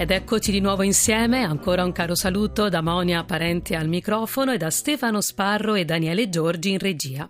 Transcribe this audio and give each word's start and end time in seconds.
Ed 0.00 0.12
eccoci 0.12 0.52
di 0.52 0.60
nuovo 0.60 0.84
insieme, 0.84 1.42
ancora 1.42 1.82
un 1.82 1.90
caro 1.90 2.14
saluto 2.14 2.68
da 2.68 2.80
Monia 2.80 3.24
Parente 3.24 3.74
al 3.74 3.88
microfono 3.88 4.52
e 4.52 4.56
da 4.56 4.70
Stefano 4.70 5.20
Sparro 5.20 5.74
e 5.74 5.84
Daniele 5.84 6.28
Giorgi 6.28 6.70
in 6.70 6.78
regia. 6.78 7.28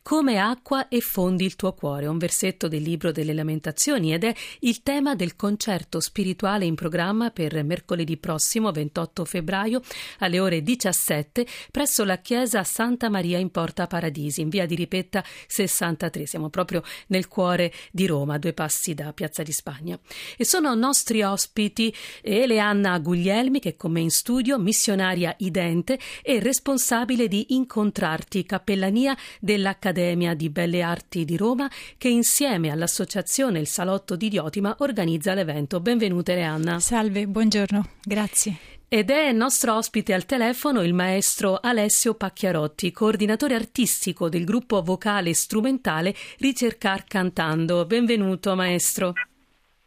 Come 0.00 0.38
acqua 0.38 0.88
e 0.88 1.02
fondi 1.02 1.44
il 1.44 1.56
tuo 1.56 1.74
cuore, 1.74 2.06
un 2.06 2.16
versetto 2.16 2.68
del 2.68 2.80
libro 2.80 3.12
delle 3.12 3.34
lamentazioni 3.34 4.14
ed 4.14 4.24
è 4.24 4.34
il 4.60 4.82
tema 4.82 5.14
del 5.14 5.36
concerto 5.36 6.00
spirituale 6.00 6.64
in 6.64 6.74
programma 6.74 7.28
per 7.28 7.62
mercoledì 7.62 8.16
prossimo 8.16 8.72
28 8.72 9.26
febbraio 9.26 9.82
alle 10.20 10.40
ore 10.40 10.62
17 10.62 11.46
presso 11.70 12.02
la 12.04 12.16
chiesa 12.16 12.64
Santa 12.64 13.10
Maria 13.10 13.36
in 13.36 13.50
Porta 13.50 13.86
Paradisi, 13.86 14.40
in 14.40 14.48
via 14.48 14.64
di 14.64 14.74
Ripetta 14.74 15.22
63. 15.48 16.24
Siamo 16.24 16.48
proprio 16.48 16.82
nel 17.08 17.28
cuore 17.28 17.74
di 17.92 18.06
Roma, 18.06 18.38
due 18.38 18.54
passi 18.54 18.94
da 18.94 19.12
Piazza 19.12 19.42
di 19.42 19.52
Spagna. 19.52 20.00
E 20.38 20.46
sono 20.46 20.74
nostri 20.74 21.20
ospiti 21.22 21.94
Eleanna 22.22 22.98
Guglielmi, 22.98 23.60
che 23.60 23.70
è 23.70 23.76
con 23.76 23.92
me 23.92 24.00
in 24.00 24.10
studio, 24.10 24.58
missionaria 24.58 25.34
idente 25.38 25.98
e 26.22 26.40
responsabile 26.40 27.28
di 27.28 27.54
Incontrarti, 27.54 28.44
cappellania 28.44 29.16
dell'Accademia 29.40 30.34
di 30.34 30.50
Belle 30.50 30.82
Arti 30.82 31.24
di 31.24 31.36
Roma, 31.36 31.70
che 31.98 32.08
insieme 32.08 32.70
all'associazione 32.70 33.58
Il 33.58 33.68
Salotto 33.68 34.16
di 34.16 34.28
Diotima 34.28 34.76
organizza 34.80 35.34
l'evento. 35.34 35.80
Benvenuta 35.80 36.32
Eleanna. 36.32 36.80
Salve, 36.80 37.26
buongiorno, 37.26 37.84
grazie. 38.02 38.74
Ed 38.88 39.10
è 39.10 39.32
nostro 39.32 39.74
ospite 39.74 40.14
al 40.14 40.26
telefono 40.26 40.80
il 40.80 40.94
maestro 40.94 41.58
Alessio 41.60 42.14
Pacchiarotti, 42.14 42.92
coordinatore 42.92 43.56
artistico 43.56 44.28
del 44.28 44.44
gruppo 44.44 44.80
vocale 44.80 45.34
strumentale 45.34 46.14
Ricercar 46.38 47.02
Cantando. 47.04 47.84
Benvenuto 47.84 48.54
maestro. 48.54 49.12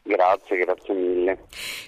Grazie, 0.03 0.57
grazie 0.57 0.93
mille. 0.93 1.08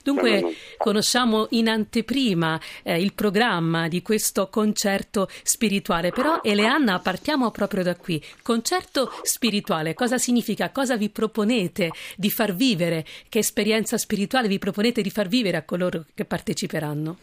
Dunque, 0.03 0.55
conosciamo 0.77 1.47
in 1.51 1.69
anteprima 1.69 2.59
eh, 2.83 3.01
il 3.01 3.13
programma 3.13 3.87
di 3.87 4.01
questo 4.01 4.49
concerto 4.49 5.29
spirituale, 5.43 6.11
però 6.11 6.39
Eleanna, 6.43 6.99
partiamo 6.99 7.51
proprio 7.51 7.83
da 7.83 7.95
qui. 7.95 8.23
Concerto 8.41 9.11
spirituale, 9.23 9.93
cosa 9.93 10.17
significa? 10.17 10.69
Cosa 10.71 10.97
vi 10.97 11.09
proponete 11.09 11.91
di 12.15 12.29
far 12.29 12.53
vivere? 12.53 13.05
Che 13.29 13.39
esperienza 13.39 13.97
spirituale 13.97 14.47
vi 14.47 14.59
proponete 14.59 15.01
di 15.01 15.09
far 15.09 15.27
vivere 15.27 15.57
a 15.57 15.63
coloro 15.63 16.05
che 16.13 16.25
parteciperanno? 16.25 17.17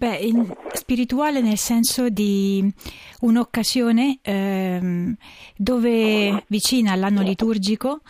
Beh, 0.00 0.32
spirituale 0.72 1.42
nel 1.42 1.58
senso 1.58 2.08
di 2.08 2.66
un'occasione 3.20 4.20
ehm, 4.22 5.14
dove 5.54 6.44
vicina 6.46 6.92
all'anno 6.92 7.20
liturgico 7.20 8.00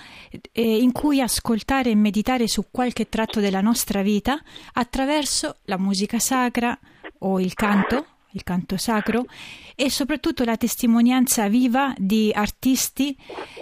eh, 0.52 0.76
in 0.76 0.92
cui 0.92 1.20
ascoltare 1.20 1.90
e 1.90 1.96
meditare 1.96 2.46
su 2.46 2.66
qualche 2.70 3.08
tratto 3.08 3.40
della 3.40 3.60
nostra 3.60 4.02
vita 4.02 4.40
attraverso 4.74 5.56
la 5.64 5.78
musica 5.78 6.20
sacra 6.20 6.78
o 7.18 7.40
il 7.40 7.54
canto, 7.54 8.06
il 8.34 8.44
canto 8.44 8.76
sacro 8.76 9.24
e 9.74 9.90
soprattutto 9.90 10.44
la 10.44 10.56
testimonianza 10.56 11.48
viva 11.48 11.92
di 11.98 12.30
artisti 12.32 13.16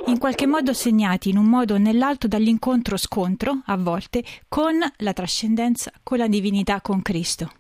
in 0.05 0.19
qualche 0.19 0.47
modo 0.47 0.75
segnati 0.75 1.31
in 1.31 1.39
un 1.39 1.47
modo 1.47 1.73
o 1.73 1.79
nell'altro 1.79 2.29
dall'incontro-scontro 2.29 3.63
a 3.65 3.77
volte 3.79 4.23
con 4.49 4.75
la 4.99 5.13
trascendenza, 5.15 5.91
con 6.03 6.19
la 6.19 6.29
divinità, 6.29 6.83
con 6.83 7.01
Cristo. 7.01 7.53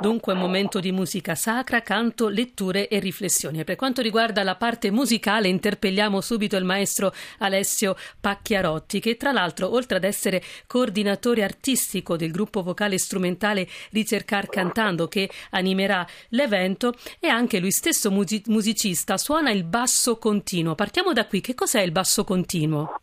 Dunque 0.00 0.32
un 0.32 0.38
momento 0.38 0.80
di 0.80 0.92
musica 0.92 1.34
sacra, 1.34 1.82
canto, 1.82 2.28
letture 2.28 2.88
e 2.88 2.98
riflessioni. 2.98 3.64
Per 3.64 3.76
quanto 3.76 4.02
riguarda 4.02 4.42
la 4.42 4.56
parte 4.56 4.90
musicale 4.90 5.48
interpelliamo 5.48 6.20
subito 6.20 6.56
il 6.56 6.64
maestro 6.64 7.12
Alessio 7.38 7.96
Pacchiarotti 8.20 9.00
che 9.00 9.16
tra 9.16 9.32
l'altro 9.32 9.72
oltre 9.72 9.96
ad 9.96 10.04
essere 10.04 10.42
coordinatore 10.66 11.42
artistico 11.42 12.16
del 12.16 12.30
gruppo 12.30 12.62
vocale 12.62 12.98
strumentale 12.98 13.68
Ricercar 13.90 14.48
Cantando 14.48 15.08
che 15.08 15.30
animerà 15.50 16.06
l'evento 16.30 16.94
è 17.18 17.28
anche 17.28 17.58
lui 17.58 17.70
stesso 17.70 18.10
musicista, 18.10 19.16
suona 19.18 19.50
il 19.50 19.64
basso 19.64 20.18
continuo. 20.18 20.74
Partiamo 20.74 21.12
da 21.12 21.26
qui, 21.26 21.40
che 21.40 21.54
cos'è 21.54 21.80
il 21.80 21.92
basso 21.92 22.24
continuo? 22.24 23.00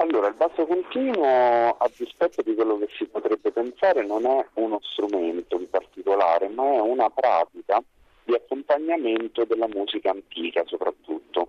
Allora, 0.00 0.28
il 0.28 0.34
basso 0.34 0.64
continuo, 0.64 1.76
a 1.76 1.90
dispetto 1.94 2.40
di 2.40 2.54
quello 2.54 2.78
che 2.78 2.88
si 2.96 3.04
potrebbe 3.04 3.52
pensare, 3.52 4.02
non 4.02 4.24
è 4.24 4.46
uno 4.54 4.80
strumento 4.80 5.58
in 5.58 5.68
particolare, 5.68 6.48
ma 6.48 6.72
è 6.72 6.80
una 6.80 7.10
pratica 7.10 7.82
di 8.24 8.32
accompagnamento 8.32 9.44
della 9.44 9.68
musica 9.68 10.10
antica 10.10 10.62
soprattutto. 10.64 11.48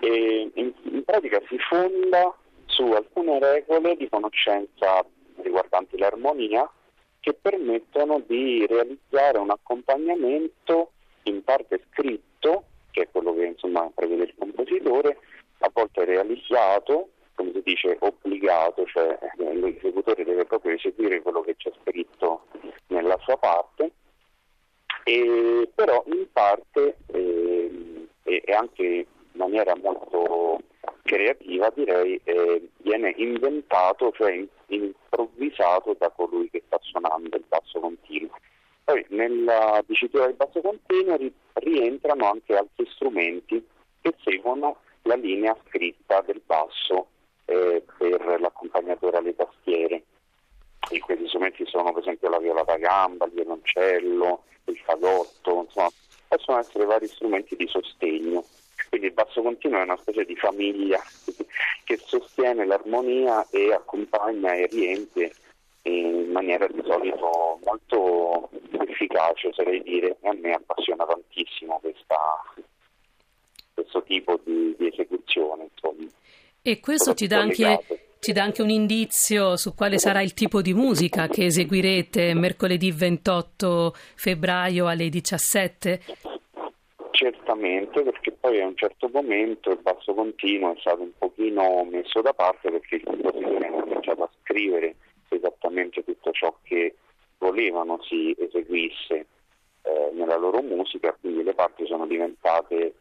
E 0.00 0.50
in, 0.52 0.74
in 0.82 1.04
pratica 1.04 1.40
si 1.48 1.56
fonda 1.56 2.36
su 2.66 2.82
alcune 2.82 3.38
regole 3.38 3.96
di 3.96 4.10
conoscenza 4.10 5.02
riguardanti 5.36 5.96
l'armonia 5.96 6.70
che 7.18 7.32
permettono 7.32 8.22
di 8.26 8.66
realizzare 8.66 9.38
un 9.38 9.48
accompagnamento 9.48 10.90
in 11.22 11.42
parte 11.42 11.80
scritto, 11.88 12.64
che 12.90 13.04
è 13.04 13.08
quello 13.10 13.32
che 13.32 13.46
insomma 13.46 13.90
prevede 13.94 14.24
il 14.24 14.34
compositore, 14.36 15.16
a 15.60 15.70
volte 15.72 16.04
realizzato 16.04 17.12
come 17.40 17.52
si 17.52 17.62
dice, 17.64 17.96
obbligato, 18.00 18.84
cioè 18.84 19.18
eh, 19.38 19.54
l'esecutore 19.54 20.24
deve 20.24 20.44
proprio 20.44 20.74
eseguire 20.74 21.22
quello 21.22 21.40
che 21.40 21.56
c'è 21.56 21.72
scritto 21.80 22.42
nella 22.88 23.16
sua 23.22 23.38
parte, 23.38 23.92
e, 25.04 25.70
però 25.74 26.04
in 26.06 26.26
parte 26.30 26.96
eh, 27.06 28.08
e, 28.24 28.42
anche 28.52 28.84
in 28.84 29.06
maniera 29.32 29.74
molto 29.82 30.60
creativa 31.02 31.72
direi 31.74 32.20
eh, 32.24 32.68
viene 32.78 33.14
inventato, 33.16 34.12
cioè 34.12 34.46
improvvisato 34.66 35.96
da 35.98 36.10
colui 36.10 36.50
che 36.50 36.62
sta 36.66 36.78
suonando 36.82 37.36
il 37.38 37.44
basso 37.48 37.80
continuo. 37.80 38.36
Poi 38.84 39.04
nella 39.08 39.82
dicitura 39.86 40.26
del 40.26 40.34
basso 40.34 40.60
continuo 40.60 41.16
ri- 41.16 41.32
rientrano 41.54 42.28
anche 42.28 42.54
altri 42.54 42.86
strumenti 42.92 43.66
che 44.02 44.14
seguono 44.22 44.76
la 45.02 45.14
linea 45.14 45.56
scritta 45.68 46.20
del 46.20 46.42
basso 46.44 47.06
eh, 47.50 47.82
per 47.98 48.40
l'accompagnatore 48.40 49.16
alle 49.16 49.34
tastiere. 49.34 50.04
E 50.88 50.98
questi 51.00 51.26
strumenti 51.26 51.66
sono 51.66 51.92
per 51.92 52.02
esempio 52.02 52.30
la 52.30 52.38
viola 52.38 52.62
da 52.62 52.76
gamba, 52.76 53.26
il 53.26 53.32
violoncello, 53.32 54.44
il 54.64 54.78
fagotto, 54.78 55.64
insomma, 55.64 55.90
possono 56.28 56.58
essere 56.58 56.84
vari 56.84 57.08
strumenti 57.08 57.56
di 57.56 57.66
sostegno. 57.66 58.44
Quindi 58.88 59.08
il 59.08 59.12
basso 59.12 59.42
continuo 59.42 59.80
è 59.80 59.82
una 59.82 59.96
specie 59.96 60.24
di 60.24 60.36
famiglia 60.36 61.00
che 61.84 61.96
sostiene 61.96 62.64
l'armonia 62.64 63.46
e 63.50 63.72
accompagna 63.72 64.52
e 64.54 64.66
riempie 64.66 65.32
in 65.82 66.30
maniera 66.30 66.66
di 66.66 66.82
solito 66.84 67.58
molto 67.64 68.50
efficace, 68.86 69.48
oserei 69.48 69.82
dire, 69.82 70.16
e 70.20 70.28
a 70.28 70.34
me 70.34 70.52
appassiona 70.52 71.04
tantissimo 71.04 71.78
questa, 71.80 72.18
questo 73.74 74.02
tipo 74.02 74.38
di, 74.44 74.74
di 74.78 74.88
esecuzione. 74.88 75.68
Insomma. 75.72 76.08
E 76.62 76.78
questo 76.78 77.14
ti 77.14 77.26
dà, 77.26 77.38
anche, 77.38 77.78
ci 78.18 78.32
dà 78.32 78.42
anche 78.42 78.60
un 78.60 78.68
indizio 78.68 79.56
su 79.56 79.74
quale 79.74 79.98
sarà 79.98 80.20
il 80.20 80.34
tipo 80.34 80.60
di 80.60 80.74
musica 80.74 81.26
che 81.26 81.46
eseguirete 81.46 82.34
mercoledì 82.34 82.90
28 82.92 83.94
febbraio 84.14 84.86
alle 84.86 85.08
17? 85.08 86.00
Certamente, 87.12 88.02
perché 88.02 88.32
poi 88.32 88.60
a 88.60 88.66
un 88.66 88.76
certo 88.76 89.08
momento 89.10 89.70
il 89.70 89.78
basso 89.80 90.12
continuo 90.12 90.74
è 90.74 90.76
stato 90.80 91.00
un 91.00 91.12
pochino 91.16 91.82
messo 91.90 92.20
da 92.20 92.34
parte 92.34 92.70
perché 92.70 92.96
i 92.96 93.02
compositori 93.02 93.64
hanno 93.64 93.80
cominciato 93.80 94.22
a 94.22 94.30
scrivere 94.42 94.96
esattamente 95.28 96.04
tutto 96.04 96.30
ciò 96.32 96.54
che 96.62 96.94
volevano 97.38 98.02
si 98.02 98.36
eseguisse 98.38 99.26
eh, 99.82 100.10
nella 100.12 100.36
loro 100.36 100.60
musica, 100.60 101.16
quindi 101.18 101.42
le 101.42 101.54
parti 101.54 101.86
sono 101.86 102.06
diventate 102.06 102.92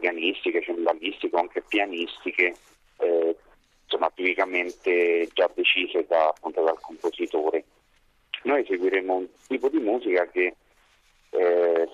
organistiche, 0.00 0.62
cembalistiche 0.62 1.36
o 1.36 1.40
anche 1.40 1.62
pianistiche, 1.62 2.54
eh, 2.98 3.36
insomma, 3.84 4.10
tipicamente 4.14 5.28
già 5.34 5.50
decise 5.54 6.06
da, 6.06 6.28
appunto, 6.28 6.62
dal 6.64 6.80
compositore. 6.80 7.64
Noi 8.44 8.62
eseguiremo 8.62 9.14
un 9.14 9.28
tipo 9.46 9.68
di 9.68 9.78
musica 9.78 10.26
che 10.28 10.54
eh, 11.30 11.88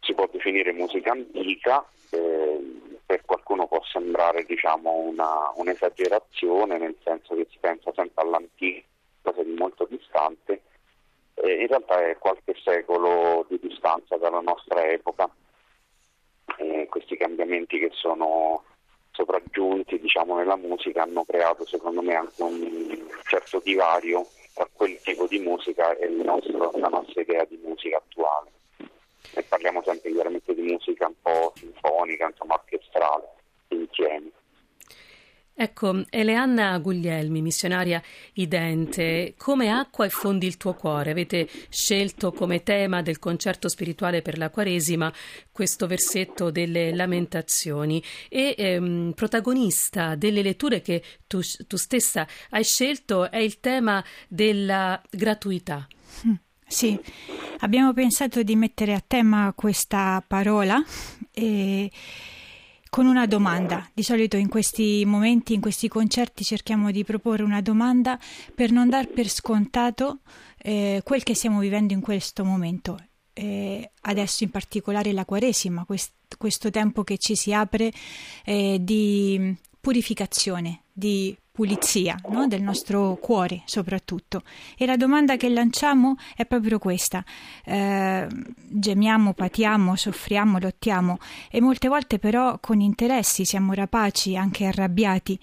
si 0.00 0.14
può 0.14 0.26
definire 0.32 0.72
musica 0.72 1.12
antica, 1.12 1.84
eh, 2.10 2.58
per 3.04 3.22
qualcuno 3.26 3.66
può 3.66 3.82
sembrare 3.84 4.44
diciamo, 4.44 4.90
una, 4.92 5.52
un'esagerazione, 5.56 6.78
nel 6.78 6.96
senso 7.04 7.34
che 7.34 7.46
si 7.50 7.58
pensa 7.60 7.92
sempre 7.94 8.24
all'antico, 8.24 8.86
cosa 9.20 9.42
di 9.42 9.52
molto 9.52 9.84
distante, 9.84 10.62
eh, 11.34 11.60
in 11.60 11.66
realtà 11.66 12.08
è 12.08 12.16
qualche 12.16 12.54
secolo 12.62 13.44
di 13.48 13.58
distanza 13.60 14.16
dalla 14.16 14.40
nostra 14.40 14.86
epoca. 14.86 15.28
Questi 16.88 17.16
cambiamenti 17.16 17.78
che 17.78 17.90
sono 17.92 18.64
sopraggiunti 19.10 19.98
diciamo, 20.00 20.36
nella 20.36 20.56
musica 20.56 21.02
hanno 21.02 21.24
creato 21.24 21.64
secondo 21.66 22.02
me 22.02 22.14
anche 22.14 22.42
un 22.42 23.08
certo 23.24 23.60
divario 23.62 24.26
tra 24.54 24.68
quel 24.72 25.00
tipo 25.02 25.26
di 25.26 25.38
musica 25.38 25.96
e 25.96 26.08
nostro, 26.08 26.70
la 26.76 26.88
nostra 26.88 27.20
idea 27.20 27.44
di 27.44 27.58
musica 27.62 27.96
attuale. 27.98 28.50
E 29.36 29.42
parliamo 29.42 29.82
sempre 29.84 30.12
chiaramente 30.12 30.54
di 30.54 30.62
musica 30.62 31.06
un 31.06 31.14
po' 31.20 31.52
sinfonica, 31.56 32.28
insomma 32.28 32.54
orchestrale, 32.54 33.28
insieme. 33.68 34.30
Ecco, 35.64 36.04
Eleanna 36.10 36.76
Guglielmi, 36.76 37.40
missionaria 37.40 38.02
idente, 38.34 39.32
come 39.38 39.70
acqua 39.70 40.04
e 40.04 40.10
fondi 40.10 40.46
il 40.46 40.58
tuo 40.58 40.74
cuore. 40.74 41.10
Avete 41.10 41.48
scelto 41.70 42.32
come 42.32 42.62
tema 42.62 43.00
del 43.00 43.18
concerto 43.18 43.70
spirituale 43.70 44.20
per 44.20 44.36
la 44.36 44.50
Quaresima 44.50 45.10
questo 45.50 45.86
versetto 45.86 46.50
delle 46.50 46.94
lamentazioni 46.94 48.02
e 48.28 48.54
ehm, 48.58 49.12
protagonista 49.14 50.16
delle 50.16 50.42
letture 50.42 50.82
che 50.82 51.02
tu, 51.26 51.40
tu, 51.66 51.78
stessa 51.78 52.28
hai 52.50 52.62
scelto 52.62 53.30
è 53.30 53.38
il 53.38 53.58
tema 53.60 54.04
della 54.28 55.00
gratuità. 55.08 55.88
Mm, 56.26 56.34
sì, 56.66 57.00
abbiamo 57.60 57.94
pensato 57.94 58.42
di 58.42 58.54
mettere 58.54 58.92
a 58.92 59.02
tema 59.04 59.50
questa 59.56 60.22
parola 60.26 60.84
e 61.32 61.90
con 62.94 63.06
una 63.06 63.26
domanda. 63.26 63.90
Di 63.92 64.04
solito 64.04 64.36
in 64.36 64.48
questi 64.48 65.04
momenti, 65.04 65.52
in 65.52 65.60
questi 65.60 65.88
concerti 65.88 66.44
cerchiamo 66.44 66.92
di 66.92 67.02
proporre 67.02 67.42
una 67.42 67.60
domanda 67.60 68.16
per 68.54 68.70
non 68.70 68.88
dar 68.88 69.08
per 69.08 69.28
scontato 69.28 70.20
eh, 70.58 71.00
quel 71.02 71.24
che 71.24 71.34
stiamo 71.34 71.58
vivendo 71.58 71.92
in 71.92 72.00
questo 72.00 72.44
momento. 72.44 72.96
Eh, 73.32 73.90
adesso 74.02 74.44
in 74.44 74.50
particolare 74.50 75.10
la 75.10 75.24
Quaresima, 75.24 75.84
quest- 75.84 76.36
questo 76.38 76.70
tempo 76.70 77.02
che 77.02 77.18
ci 77.18 77.34
si 77.34 77.52
apre 77.52 77.92
eh, 78.44 78.78
di 78.80 79.52
purificazione, 79.80 80.82
di 80.92 81.36
pulizia 81.54 82.18
no? 82.30 82.48
del 82.48 82.62
nostro 82.62 83.16
cuore 83.20 83.62
soprattutto. 83.64 84.42
E 84.76 84.86
la 84.86 84.96
domanda 84.96 85.36
che 85.36 85.48
lanciamo 85.48 86.16
è 86.34 86.44
proprio 86.46 86.80
questa. 86.80 87.24
Eh, 87.64 88.26
gemiamo, 88.56 89.34
patiamo, 89.34 89.94
soffriamo, 89.94 90.58
lottiamo 90.58 91.18
e 91.48 91.60
molte 91.60 91.86
volte 91.86 92.18
però 92.18 92.58
con 92.58 92.80
interessi 92.80 93.44
siamo 93.44 93.72
rapaci, 93.72 94.36
anche 94.36 94.66
arrabbiati. 94.66 95.38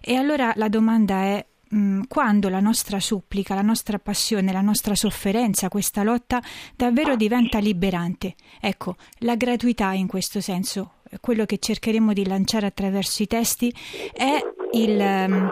E 0.00 0.16
allora 0.16 0.52
la 0.56 0.68
domanda 0.68 1.22
è 1.22 1.46
mm, 1.72 2.02
quando 2.08 2.48
la 2.48 2.58
nostra 2.58 2.98
supplica, 2.98 3.54
la 3.54 3.62
nostra 3.62 4.00
passione, 4.00 4.50
la 4.50 4.62
nostra 4.62 4.96
sofferenza, 4.96 5.68
questa 5.68 6.02
lotta 6.02 6.42
davvero 6.74 7.14
diventa 7.14 7.60
liberante. 7.60 8.34
Ecco, 8.60 8.96
la 9.18 9.36
gratuità 9.36 9.92
in 9.92 10.08
questo 10.08 10.40
senso 10.40 10.94
quello 11.20 11.44
che 11.44 11.58
cercheremo 11.58 12.12
di 12.12 12.26
lanciare 12.26 12.66
attraverso 12.66 13.22
i 13.22 13.26
testi 13.26 13.74
è 14.12 14.40
il, 14.72 14.98
um, 14.98 15.50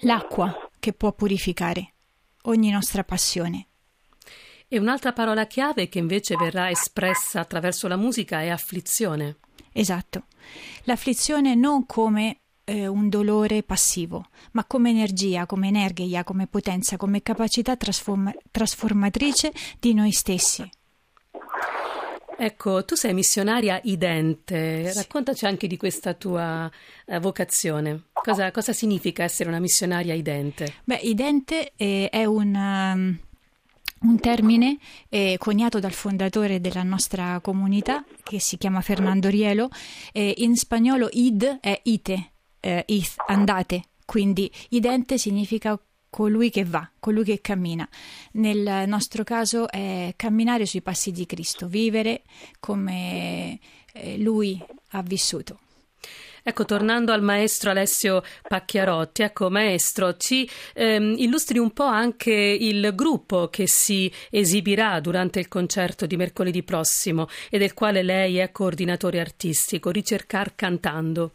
l'acqua 0.00 0.70
che 0.78 0.92
può 0.92 1.12
purificare 1.12 1.92
ogni 2.42 2.70
nostra 2.70 3.04
passione. 3.04 3.66
E 4.68 4.78
un'altra 4.78 5.12
parola 5.12 5.46
chiave 5.46 5.88
che 5.88 5.98
invece 5.98 6.36
verrà 6.36 6.70
espressa 6.70 7.40
attraverso 7.40 7.88
la 7.88 7.96
musica 7.96 8.42
è 8.42 8.48
afflizione. 8.48 9.36
Esatto. 9.72 10.24
L'afflizione 10.84 11.54
non 11.54 11.86
come 11.86 12.40
eh, 12.64 12.86
un 12.86 13.08
dolore 13.08 13.62
passivo, 13.62 14.26
ma 14.52 14.64
come 14.66 14.90
energia, 14.90 15.46
come 15.46 15.68
energia, 15.68 16.22
come 16.22 16.46
potenza, 16.46 16.98
come 16.98 17.22
capacità 17.22 17.76
trasforma- 17.76 18.34
trasformatrice 18.50 19.52
di 19.78 19.94
noi 19.94 20.12
stessi. 20.12 20.68
Ecco, 22.40 22.84
tu 22.84 22.94
sei 22.94 23.14
missionaria 23.14 23.80
idente, 23.82 24.92
raccontaci 24.94 25.44
anche 25.44 25.66
di 25.66 25.76
questa 25.76 26.14
tua 26.14 26.70
uh, 27.06 27.18
vocazione. 27.18 28.04
Cosa, 28.12 28.52
cosa, 28.52 28.72
significa 28.72 29.24
essere 29.24 29.48
una 29.48 29.58
missionaria 29.58 30.14
idente? 30.14 30.74
Beh, 30.84 31.00
idente 31.02 31.72
eh, 31.76 32.08
è 32.10 32.24
un... 32.24 32.54
Um 32.54 33.18
un 34.00 34.20
termine 34.20 34.78
eh, 35.08 35.34
coniato 35.40 35.80
dal 35.80 35.92
fondatore 35.92 36.60
della 36.60 36.84
nostra 36.84 37.40
comunità 37.40 38.04
che 38.22 38.38
si 38.38 38.56
chiama 38.56 38.80
Fernando 38.80 39.28
Rielo. 39.28 39.68
Eh, 40.12 40.34
in 40.36 40.56
spagnolo 40.56 41.08
id 41.10 41.58
è 41.60 41.80
ite, 41.82 42.30
eh, 42.60 42.84
ith, 42.86 43.14
andate, 43.26 43.82
quindi 44.04 44.48
idente 44.68 45.18
significa 45.18 45.76
colui 46.10 46.50
che 46.50 46.64
va, 46.64 46.88
colui 46.98 47.24
che 47.24 47.40
cammina. 47.40 47.88
Nel 48.32 48.88
nostro 48.88 49.24
caso 49.24 49.68
è 49.68 50.12
camminare 50.16 50.66
sui 50.66 50.82
passi 50.82 51.10
di 51.10 51.26
Cristo, 51.26 51.66
vivere 51.66 52.22
come 52.60 53.58
eh, 53.92 54.18
lui 54.18 54.62
ha 54.90 55.02
vissuto. 55.02 55.60
Ecco, 56.48 56.64
tornando 56.64 57.12
al 57.12 57.20
maestro 57.20 57.70
Alessio 57.70 58.22
Pacchiarotti, 58.46 59.20
ecco 59.20 59.50
maestro, 59.50 60.16
ci 60.16 60.48
ehm, 60.72 61.16
illustri 61.18 61.58
un 61.58 61.72
po' 61.72 61.84
anche 61.84 62.32
il 62.32 62.92
gruppo 62.94 63.48
che 63.48 63.68
si 63.68 64.10
esibirà 64.30 64.98
durante 65.00 65.40
il 65.40 65.48
concerto 65.48 66.06
di 66.06 66.16
mercoledì 66.16 66.62
prossimo 66.62 67.28
e 67.50 67.58
del 67.58 67.74
quale 67.74 68.02
lei 68.02 68.38
è 68.38 68.50
coordinatore 68.50 69.20
artistico, 69.20 69.90
Ricercar 69.90 70.54
Cantando. 70.54 71.32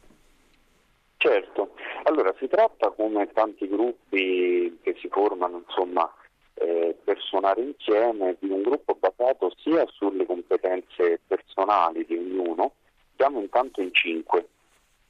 Certo, 1.17 1.62
allora, 2.03 2.33
si 2.38 2.47
tratta 2.47 2.89
come 2.91 3.31
tanti 3.31 3.67
gruppi 3.67 4.79
che 4.81 4.95
si 5.00 5.07
formano, 5.09 5.63
insomma, 5.65 6.11
eh, 6.55 6.95
per 7.03 7.19
suonare 7.19 7.61
insieme, 7.61 8.38
di 8.39 8.50
un 8.50 8.61
gruppo 8.61 8.97
basato 9.00 9.53
sia 9.57 9.85
sulle 9.88 10.25
competenze 10.25 11.19
personali 11.25 12.05
di 12.05 12.15
ognuno, 12.15 12.73
siamo 13.15 13.39
intanto 13.39 13.81
in 13.81 13.94
cinque, 13.94 14.47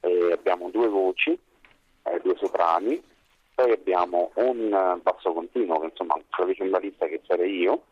eh, 0.00 0.32
abbiamo 0.32 0.70
due 0.70 0.88
voci, 0.88 1.38
eh, 2.02 2.20
due 2.22 2.36
soprani, 2.36 3.02
poi 3.54 3.72
abbiamo 3.72 4.30
un 4.34 5.00
basso 5.02 5.32
continuo, 5.32 5.80
che 5.80 5.86
insomma 5.86 6.14
un 6.14 6.24
clavicembalista 6.28 7.06
che 7.06 7.20
sarei 7.26 7.58
io, 7.58 7.84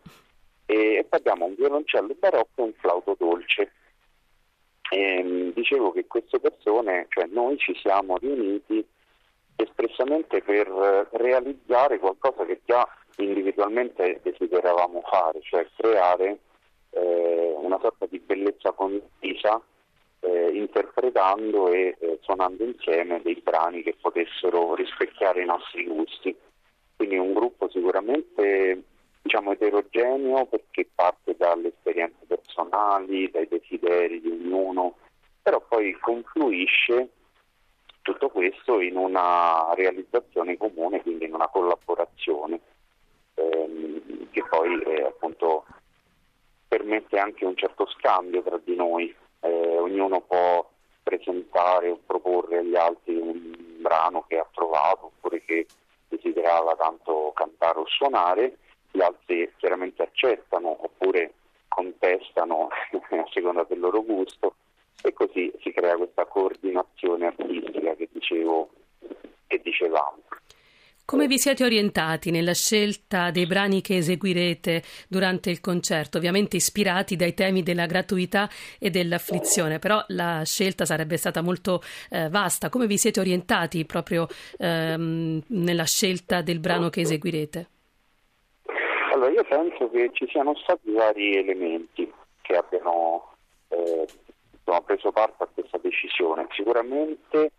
e 0.66 1.04
poi 1.08 1.18
abbiamo 1.18 1.46
un 1.46 1.54
violoncello 1.54 2.14
barocco 2.18 2.60
e 2.60 2.62
un 2.62 2.72
flauto 2.74 3.16
dolce. 3.18 3.72
E, 4.90 5.00
ehm, 5.00 5.41
dicevo 5.62 5.92
che 5.92 6.06
queste 6.06 6.40
persone, 6.40 7.06
cioè 7.08 7.26
noi 7.26 7.56
ci 7.56 7.74
siamo 7.76 8.18
riuniti 8.18 8.84
espressamente 9.54 10.42
per 10.42 10.68
realizzare 11.12 11.98
qualcosa 11.98 12.44
che 12.44 12.60
già 12.64 12.86
individualmente 13.18 14.20
desideravamo 14.22 15.02
fare, 15.08 15.40
cioè 15.42 15.66
creare 15.76 16.38
eh, 16.90 17.54
una 17.56 17.78
sorta 17.80 18.06
di 18.06 18.18
bellezza 18.18 18.72
condivisa 18.72 19.62
eh, 20.20 20.50
interpretando 20.52 21.68
e 21.68 21.96
eh, 21.98 22.18
suonando 22.22 22.64
insieme 22.64 23.20
dei 23.22 23.40
brani 23.42 23.82
che 23.82 23.96
potessero 24.00 24.74
rispecchiare 24.74 25.42
i 25.42 25.46
nostri 25.46 25.86
gusti. 25.86 26.36
Quindi 26.96 27.16
un 27.16 27.32
gruppo 27.32 27.68
sicuramente 27.70 28.82
diciamo 29.22 29.52
eterogeneo 29.52 30.46
perché 30.46 30.88
parte 30.92 31.36
dalle 31.36 31.68
esperienze 31.68 32.24
personali, 32.26 33.30
dai 33.30 33.46
desideri 33.46 34.20
di 34.20 34.30
ognuno, 34.30 34.96
però 35.42 35.60
poi 35.60 35.92
confluisce 36.00 37.08
tutto 38.02 38.28
questo 38.28 38.80
in 38.80 38.96
una 38.96 39.72
realizzazione 39.74 40.56
comune, 40.56 41.02
quindi 41.02 41.24
in 41.24 41.34
una 41.34 41.48
collaborazione 41.48 42.60
ehm, 43.34 44.30
che 44.30 44.44
poi 44.48 44.80
eh, 44.82 45.02
appunto 45.02 45.64
permette 46.68 47.18
anche 47.18 47.44
un 47.44 47.56
certo 47.56 47.86
scambio 47.86 48.42
tra 48.42 48.58
di 48.62 48.74
noi, 48.74 49.14
eh, 49.40 49.78
ognuno 49.78 50.20
può 50.20 50.68
presentare 51.02 51.90
o 51.90 52.00
proporre 52.06 52.58
agli 52.58 52.76
altri 52.76 53.16
un 53.16 53.54
brano 53.78 54.24
che 54.26 54.38
ha 54.38 54.46
trovato 54.52 55.06
oppure 55.06 55.42
che 55.44 55.66
desiderava 56.08 56.74
tanto 56.76 57.32
cantare 57.34 57.78
o 57.78 57.86
suonare. 57.86 58.58
Gli 58.90 59.00
altri 59.00 59.50
chiaramente 59.56 60.02
accettano 60.02 60.76
oppure 60.84 61.34
contestano 61.68 62.68
a 62.92 63.28
seconda 63.30 63.64
del 63.64 63.80
loro 63.80 64.02
gusto 64.02 64.54
e 65.02 65.12
così 65.12 65.52
si 65.60 65.72
crea 65.72 65.96
questa 65.96 66.24
coordinazione 66.26 67.26
artistica 67.26 67.94
che 67.94 68.08
dicevo 68.12 68.70
che 69.46 69.60
dicevamo. 69.62 70.22
Come 71.04 71.26
vi 71.26 71.36
siete 71.36 71.64
orientati 71.64 72.30
nella 72.30 72.54
scelta 72.54 73.30
dei 73.30 73.44
brani 73.44 73.82
che 73.82 73.96
eseguirete 73.96 74.82
durante 75.08 75.50
il 75.50 75.60
concerto? 75.60 76.16
Ovviamente 76.16 76.56
ispirati 76.56 77.16
dai 77.16 77.34
temi 77.34 77.62
della 77.62 77.86
gratuità 77.86 78.48
e 78.78 78.88
dell'afflizione, 78.88 79.78
però 79.78 80.02
la 80.08 80.42
scelta 80.44 80.86
sarebbe 80.86 81.18
stata 81.18 81.42
molto 81.42 81.82
eh, 82.08 82.28
vasta. 82.30 82.70
Come 82.70 82.86
vi 82.86 82.96
siete 82.96 83.20
orientati 83.20 83.84
proprio 83.84 84.26
ehm, 84.58 85.42
nella 85.48 85.84
scelta 85.84 86.40
del 86.40 86.60
brano 86.60 86.88
che 86.88 87.00
eseguirete? 87.00 87.66
Allora, 89.12 89.30
io 89.30 89.44
penso 89.44 89.90
che 89.90 90.08
ci 90.14 90.26
siano 90.30 90.54
stati 90.62 90.92
vari 90.92 91.36
elementi 91.36 92.10
che 92.40 92.56
abbiano 92.56 93.34
eh, 93.68 94.06
insomma, 94.72 94.80
preso 94.80 95.12
parte 95.12 95.42
a 95.42 95.48
questa 95.52 95.78
decisione. 95.78 96.46
Sicuramente, 96.50 97.50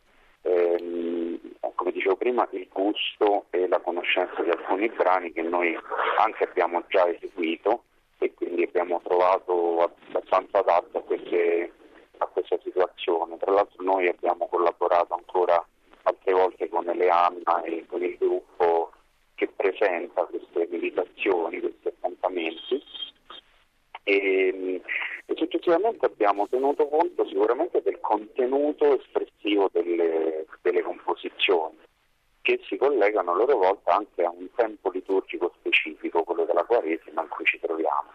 ehm, 0.41 1.39
come 1.75 1.91
dicevo 1.91 2.15
prima, 2.15 2.47
il 2.51 2.67
gusto 2.71 3.45
e 3.51 3.67
la 3.67 3.79
conoscenza 3.79 4.41
di 4.41 4.49
alcuni 4.49 4.89
brani 4.89 5.31
che 5.31 5.43
noi 5.43 5.77
anche 6.17 6.43
abbiamo 6.43 6.83
già 6.87 7.07
eseguito 7.07 7.83
e 8.17 8.33
quindi 8.33 8.63
abbiamo 8.63 9.01
trovato 9.03 9.81
abbastanza 9.81 10.59
adatto 10.59 10.97
a, 10.97 11.01
queste, 11.01 11.71
a 12.17 12.25
questa 12.25 12.57
situazione. 12.63 13.37
Tra 13.37 13.51
l'altro 13.51 13.83
noi 13.83 14.07
abbiamo 14.07 14.47
collaborato 14.47 15.13
ancora 15.13 15.63
altre 16.03 16.33
volte 16.33 16.69
con 16.69 16.89
Eleanna 16.89 17.61
e 17.63 17.85
con 17.87 18.03
il 18.03 18.17
gruppo 18.17 18.91
che 19.35 19.47
presenta 19.55 20.23
queste 20.23 20.67
meditazioni, 20.69 21.59
questi 21.59 21.87
appuntamenti. 21.87 22.81
E, 24.05 24.72
e 25.63 25.71
successivamente 25.71 26.05
abbiamo 26.05 26.47
tenuto 26.49 26.87
conto 26.87 27.25
sicuramente 27.25 27.81
del 27.81 27.99
contenuto 28.01 28.99
espressivo 28.99 29.69
delle 29.71 30.45
delle 30.61 30.81
composizioni 30.81 31.77
che 32.41 32.59
si 32.67 32.75
collegano 32.75 33.31
a 33.31 33.35
loro 33.35 33.57
volta 33.57 33.95
anche 33.95 34.23
a 34.23 34.29
un 34.29 34.49
tempo 34.55 34.89
liturgico 34.89 35.53
specifico, 35.59 36.23
quello 36.23 36.43
della 36.43 36.65
Quaresima 36.65 37.21
in 37.21 37.29
cui 37.29 37.45
ci 37.45 37.57
troviamo. 37.59 38.11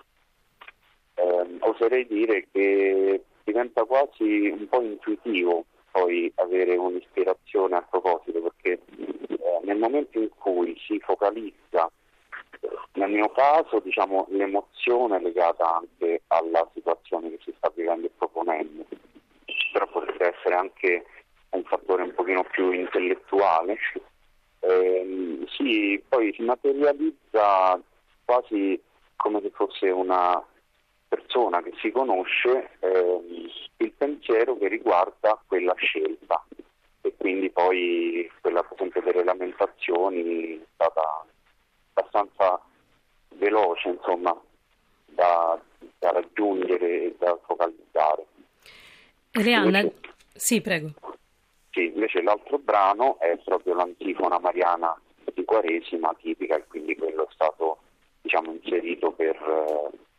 Eh, 1.14 1.56
oserei 1.60 2.06
dire 2.06 2.46
che 2.52 3.22
diventa 3.44 3.84
quasi 3.84 4.48
un 4.48 4.68
po' 4.68 4.82
intuitivo 4.82 5.64
poi 5.90 6.30
avere 6.36 6.76
un'ispirazione 6.76 7.76
a 7.76 7.86
proposito, 7.88 8.42
perché 8.42 8.72
eh, 8.72 9.60
nel 9.62 9.78
momento 9.78 10.18
in 10.18 10.28
cui 10.36 10.78
si 10.86 10.98
focalizza, 11.00 11.90
nel 12.94 13.10
mio 13.10 13.30
caso, 13.30 13.80
diciamo, 13.80 14.26
l'emozione 14.30 15.20
legata 15.20 15.76
anche 15.76 16.22
alla 16.28 16.68
situazione 16.74 17.30
che 17.30 17.38
si 17.44 17.54
sta 17.56 17.70
vivendo 17.74 18.06
e 18.06 18.10
proponendo, 18.16 18.86
però 19.72 19.86
potrebbe 19.86 20.34
essere 20.36 20.54
anche 20.54 21.06
un 21.50 21.62
fattore 21.64 22.02
un 22.02 22.14
pochino 22.14 22.44
più 22.44 22.70
intellettuale, 22.72 23.78
eh, 24.60 25.44
sì, 25.56 26.02
poi 26.08 26.32
si 26.34 26.42
materializza 26.42 27.80
quasi 28.24 28.80
come 29.16 29.40
se 29.40 29.50
fosse 29.50 29.90
una 29.90 30.44
persona 31.08 31.62
che 31.62 31.72
si 31.80 31.90
conosce 31.90 32.70
eh, 32.80 33.56
il 33.76 33.92
pensiero 33.92 34.56
che 34.58 34.68
riguarda 34.68 35.40
quella 35.46 35.74
scelta. 35.76 36.44
E 37.00 37.14
quindi 37.16 37.48
poi 37.50 38.30
quella 38.40 38.62
per 38.62 39.02
delle 39.04 39.24
lamentazioni 39.24 40.56
è 40.58 40.64
stata 40.74 41.24
abbastanza 41.98 42.60
veloce 43.34 43.88
insomma 43.88 44.38
da, 45.06 45.60
da 45.98 46.10
raggiungere 46.10 47.04
e 47.04 47.16
da 47.18 47.38
focalizzare. 47.44 48.26
Eleanna, 49.32 49.80
invece, 49.80 50.00
sì 50.34 50.60
prego. 50.60 50.90
Sì, 51.70 51.86
invece 51.86 52.22
l'altro 52.22 52.58
brano 52.58 53.18
è 53.18 53.36
proprio 53.44 53.74
l'antifona 53.74 54.38
mariana 54.38 54.98
di 55.32 55.44
Quaresima 55.44 56.14
tipica 56.18 56.56
e 56.56 56.64
quindi 56.66 56.96
quello 56.96 57.24
è 57.28 57.32
stato 57.32 57.78
diciamo, 58.22 58.52
inserito 58.52 59.12
per, 59.12 59.38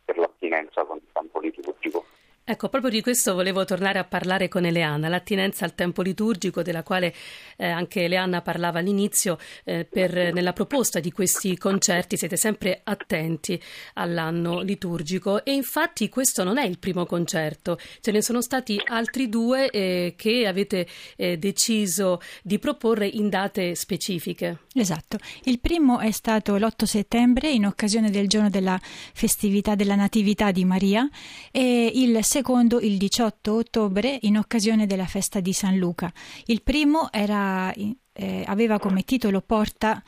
per 0.04 0.18
l'attinenza 0.18 0.84
con 0.84 0.96
il 0.98 1.08
campo 1.12 1.40
liturgico. 1.40 2.06
Ecco, 2.50 2.68
proprio 2.68 2.90
di 2.90 3.00
questo 3.00 3.34
volevo 3.34 3.64
tornare 3.64 4.00
a 4.00 4.04
parlare 4.04 4.48
con 4.48 4.64
Eleanna, 4.64 5.06
l'attinenza 5.06 5.64
al 5.64 5.76
tempo 5.76 6.02
liturgico 6.02 6.62
della 6.62 6.82
quale 6.82 7.14
eh, 7.56 7.68
anche 7.68 8.02
Eleanna 8.02 8.42
parlava 8.42 8.80
all'inizio, 8.80 9.38
eh, 9.62 9.84
per, 9.88 10.32
nella 10.32 10.52
proposta 10.52 10.98
di 10.98 11.12
questi 11.12 11.56
concerti 11.56 12.16
siete 12.16 12.36
sempre 12.36 12.80
attenti 12.82 13.62
all'anno 13.94 14.62
liturgico. 14.62 15.44
E 15.44 15.52
infatti 15.52 16.08
questo 16.08 16.42
non 16.42 16.58
è 16.58 16.64
il 16.66 16.80
primo 16.80 17.06
concerto, 17.06 17.78
ce 18.00 18.10
ne 18.10 18.20
sono 18.20 18.40
stati 18.40 18.82
altri 18.84 19.28
due 19.28 19.70
eh, 19.70 20.14
che 20.16 20.48
avete 20.48 20.88
eh, 21.14 21.38
deciso 21.38 22.20
di 22.42 22.58
proporre 22.58 23.06
in 23.06 23.28
date 23.28 23.76
specifiche. 23.76 24.62
Esatto, 24.74 25.18
il 25.44 25.60
primo 25.60 26.00
è 26.00 26.10
stato 26.10 26.56
l'8 26.56 26.82
settembre 26.82 27.48
in 27.48 27.64
occasione 27.64 28.10
del 28.10 28.26
giorno 28.26 28.50
della 28.50 28.76
festività 28.82 29.76
della 29.76 29.94
Natività 29.94 30.50
di 30.50 30.64
Maria 30.64 31.08
e 31.52 31.92
il 31.94 32.18
secondo 32.24 32.38
secondo 32.40 32.80
il 32.80 32.96
18 32.96 33.52
ottobre 33.52 34.18
in 34.22 34.38
occasione 34.38 34.86
della 34.86 35.04
festa 35.04 35.40
di 35.40 35.52
San 35.52 35.76
Luca. 35.76 36.10
Il 36.46 36.62
primo 36.62 37.12
era, 37.12 37.70
eh, 37.74 38.44
aveva 38.46 38.78
come 38.78 39.02
titolo 39.02 39.42
Porta 39.42 40.02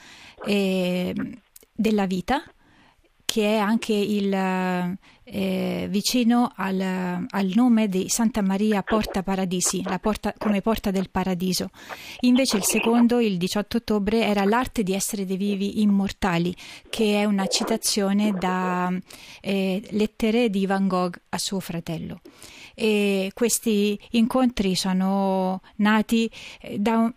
eh, 0.47 1.15
della 1.71 2.07
vita 2.07 2.43
che 3.33 3.55
è 3.55 3.57
anche 3.57 3.95
il, 3.95 4.31
eh, 4.31 5.87
vicino 5.89 6.53
al, 6.55 6.79
al, 7.27 7.51
nome 7.55 7.89
di 7.89 8.11
Santa 8.11 8.43
Maria 8.43 8.83
Porta 8.83 9.23
Paradisi, 9.23 9.83
porta, 10.03 10.35
come 10.37 10.61
porta 10.61 10.91
del 10.91 11.09
paradiso. 11.09 11.71
Invece 12.21 12.59
il 12.59 12.65
secondo, 12.65 13.21
il 13.21 13.39
18 13.39 13.79
ottobre, 13.79 14.27
era 14.27 14.45
l'arte 14.45 14.83
di 14.83 14.93
essere 14.93 15.25
dei 15.25 15.39
vivi 15.39 15.81
immortali, 15.81 16.55
che 16.91 17.21
è 17.21 17.25
una 17.25 17.47
citazione 17.47 18.33
da 18.33 18.93
eh, 19.41 19.83
lettere 19.93 20.51
di 20.51 20.67
Van 20.67 20.87
Gogh 20.87 21.19
a 21.31 21.39
suo 21.39 21.59
fratello. 21.59 22.21
E 22.75 23.31
questi 23.33 23.99
incontri 24.11 24.75
sono 24.75 25.63
nati 25.77 26.31
eh, 26.61 26.79
da 26.79 26.99
un, 26.99 27.13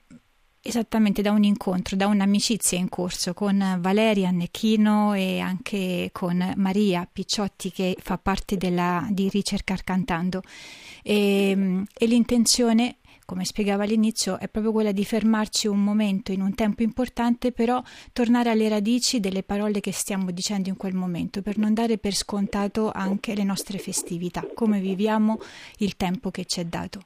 esattamente 0.67 1.21
da 1.21 1.31
un 1.31 1.43
incontro, 1.43 1.95
da 1.95 2.07
un'amicizia 2.07 2.77
in 2.77 2.89
corso 2.89 3.35
con 3.35 3.77
Valeria 3.79 4.29
Annecchino 4.29 5.13
e 5.13 5.39
anche 5.39 6.09
con 6.11 6.53
Maria 6.57 7.07
Picciotti 7.11 7.71
che 7.71 7.95
fa 8.01 8.17
parte 8.17 8.57
della, 8.57 9.07
di 9.11 9.29
Ricercar 9.29 9.83
Cantando. 9.83 10.41
E, 11.03 11.85
e 11.93 12.05
l'intenzione 12.07 12.97
come 13.25 13.43
spiegava 13.43 13.83
all'inizio, 13.83 14.37
è 14.37 14.47
proprio 14.47 14.71
quella 14.71 14.91
di 14.91 15.03
fermarci 15.03 15.65
un 15.65 15.83
momento 15.83 16.31
in 16.31 16.41
un 16.41 16.53
tempo 16.53 16.83
importante, 16.83 17.51
però 17.51 17.81
tornare 18.13 18.51
alle 18.51 18.69
radici 18.69 19.19
delle 19.19 19.41
parole 19.41 19.79
che 19.79 19.91
stiamo 19.91 20.29
dicendo 20.29 20.69
in 20.69 20.77
quel 20.77 20.93
momento, 20.93 21.41
per 21.41 21.57
non 21.57 21.73
dare 21.73 21.97
per 21.97 22.13
scontato 22.13 22.91
anche 22.91 23.33
le 23.33 23.43
nostre 23.43 23.79
festività, 23.79 24.45
come 24.53 24.79
viviamo 24.79 25.39
il 25.77 25.95
tempo 25.97 26.29
che 26.29 26.45
ci 26.45 26.59
è 26.59 26.65
dato. 26.65 27.01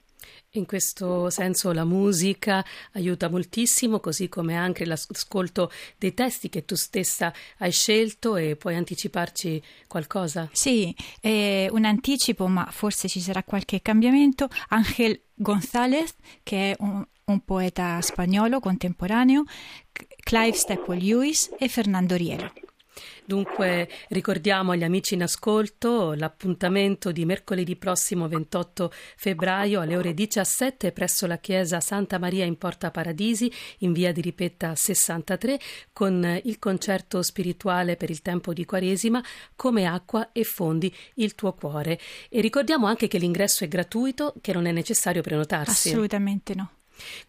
In 0.54 0.66
questo 0.66 1.30
senso 1.30 1.72
la 1.72 1.86
musica 1.86 2.66
aiuta 2.94 3.30
moltissimo, 3.30 4.00
così 4.00 4.30
come 4.30 4.56
anche 4.56 4.84
l'ascolto 4.86 5.72
dei 5.98 6.14
testi 6.16 6.50
che 6.50 6.66
tu 6.66 6.76
stessa 6.76 7.32
hai 7.60 7.72
scelto 7.72 8.36
e 8.36 8.56
puoi 8.56 8.76
anticiparci 8.76 9.62
qualcosa? 9.88 10.50
Sì, 10.52 10.96
eh, 11.22 11.70
un 11.72 11.86
anticipo, 11.86 12.48
ma 12.48 12.68
forse 12.72 13.08
ci 13.08 13.20
sarà 13.22 13.44
qualche 13.44 13.82
cambiamento. 13.82 14.48
Angel 14.70 15.22
González, 15.36 16.16
che 16.42 16.72
è 16.72 16.76
un, 16.80 17.06
un 17.26 17.40
poeta 17.42 18.02
spagnolo 18.02 18.60
contemporaneo, 18.60 19.44
Clive 20.24 20.56
Staple 20.56 21.00
Lewis 21.00 21.52
e 21.58 21.68
Fernando 21.68 22.16
Rielo. 22.16 22.52
Dunque 23.26 23.90
ricordiamo 24.10 24.72
agli 24.72 24.84
amici 24.84 25.14
in 25.14 25.24
ascolto 25.24 26.14
l'appuntamento 26.14 27.12
di 27.12 27.26
mercoledì 27.26 27.76
prossimo 27.76 28.28
28 28.28 28.92
febbraio 29.16 29.82
alle 29.82 29.98
ore 29.98 30.14
17 30.14 30.92
presso 30.92 31.28
la 31.28 31.38
chiesa 31.38 31.80
Santa 31.80 32.18
Maria 32.18 32.46
in 32.46 32.58
Porta 32.58 32.92
Paradisi 32.92 33.52
in 33.80 33.94
via 33.94 34.12
di 34.12 34.22
Ripetta 34.22 34.76
63 34.76 35.60
con 35.94 36.40
il 36.44 36.60
concerto 36.60 37.22
spirituale 37.22 37.96
per 37.96 38.10
il 38.10 38.22
tempo 38.22 38.54
di 38.54 38.66
Quaresima 38.66 39.24
come 39.56 39.86
acqua 39.86 40.32
e 40.32 40.44
fondi 40.44 40.94
il 41.16 41.36
tuo 41.36 41.54
cuore. 41.54 42.00
E 42.30 42.42
ricordiamo 42.42 42.88
anche 42.88 43.08
che 43.08 43.18
l'ingresso 43.18 43.64
è 43.64 43.68
gratuito, 43.68 44.34
che 44.42 44.54
non 44.54 44.66
è 44.66 44.72
necessario 44.72 45.22
prenotarsi. 45.22 45.90
Assolutamente 45.90 46.56
no 46.56 46.72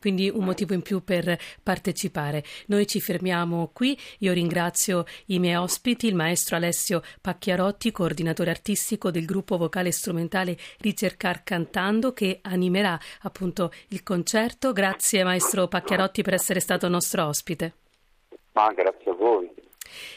quindi 0.01 0.29
un 0.29 0.45
motivo 0.45 0.75
in 0.75 0.83
più 0.83 1.03
per 1.03 1.39
partecipare. 1.63 2.45
Noi 2.67 2.87
ci 2.87 3.01
fermiamo 3.01 3.71
qui. 3.73 3.99
Io 4.19 4.33
ringrazio 4.33 5.05
i 5.27 5.39
miei 5.39 5.57
ospiti, 5.57 6.07
il 6.07 6.15
maestro 6.15 6.57
Alessio 6.57 7.03
Pacchiarotti, 7.21 7.93
coordinatore 7.93 8.51
artistico 8.51 9.11
del 9.11 9.25
gruppo 9.25 9.57
vocale 9.57 9.93
strumentale 9.93 10.57
Ricercar 10.79 11.43
Cantando, 11.43 12.13
che 12.13 12.39
animerà 12.43 12.99
appunto 13.23 13.73
il 13.89 14.03
concerto. 14.03 14.73
Grazie 14.73 15.25
maestro 15.25 15.69
Pacchiarotti 15.69 16.23
per 16.23 16.35
essere 16.35 16.61
stato 16.61 16.89
nostro 16.89 17.27
ospite. 17.27 17.75
Ma 18.53 18.73
grazie 18.73 19.11
a 19.11 19.15
voi. 19.15 19.50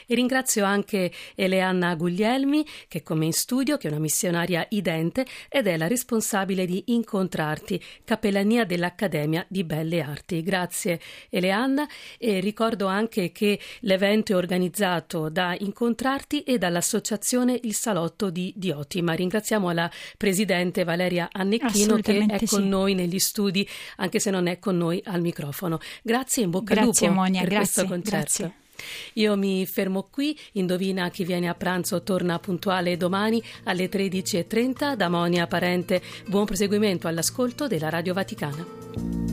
E 0.06 0.14
ringrazio 0.14 0.64
anche 0.64 1.10
Eleanna 1.34 1.94
Guglielmi, 1.94 2.64
che 2.88 2.98
è 2.98 3.02
con 3.02 3.18
me 3.18 3.26
in 3.26 3.32
studio, 3.32 3.76
che 3.76 3.88
è 3.88 3.90
una 3.90 4.00
missionaria 4.00 4.66
idente 4.70 5.26
ed 5.48 5.66
è 5.66 5.76
la 5.76 5.86
responsabile 5.86 6.66
di 6.66 6.82
Incontrarti, 6.86 7.82
cappellania 8.04 8.64
dell'Accademia 8.64 9.44
di 9.48 9.64
Belle 9.64 10.00
Arti. 10.00 10.42
Grazie 10.42 11.00
Eleanna 11.30 11.86
e 12.18 12.40
ricordo 12.40 12.86
anche 12.86 13.32
che 13.32 13.58
l'evento 13.80 14.32
è 14.32 14.36
organizzato 14.36 15.28
da 15.28 15.56
Incontrarti 15.58 16.42
e 16.42 16.58
dall'associazione 16.58 17.58
Il 17.62 17.74
Salotto 17.74 18.30
di 18.30 18.52
Diotima. 18.56 19.14
Ringraziamo 19.14 19.70
la 19.72 19.90
presidente 20.16 20.84
Valeria 20.84 21.28
Annecchino 21.32 21.96
che 21.96 22.24
è 22.26 22.44
con 22.46 22.68
noi 22.68 22.94
negli 22.94 23.18
studi, 23.18 23.66
anche 23.96 24.18
se 24.18 24.30
non 24.30 24.46
è 24.46 24.58
con 24.58 24.76
noi 24.76 25.00
al 25.04 25.20
microfono. 25.20 25.78
Grazie 26.02 26.42
e 26.42 26.44
in 26.46 26.50
bocca 26.50 26.74
al 26.74 26.84
lupo 26.86 27.10
Monia, 27.10 27.40
per 27.40 27.48
grazie, 27.48 27.84
questo 27.84 27.86
concerto. 27.86 28.42
Grazie. 28.42 28.63
Io 29.14 29.36
mi 29.36 29.66
fermo 29.66 30.08
qui, 30.10 30.38
indovina 30.52 31.08
chi 31.10 31.24
viene 31.24 31.48
a 31.48 31.54
pranzo 31.54 32.02
torna 32.02 32.38
puntuale 32.38 32.96
domani 32.96 33.42
alle 33.64 33.88
13.30 33.88 34.94
da 34.94 35.08
Monia 35.08 35.46
Parente. 35.46 36.02
Buon 36.26 36.44
proseguimento 36.44 37.08
all'ascolto 37.08 37.66
della 37.66 37.88
Radio 37.88 38.14
Vaticana. 38.14 39.23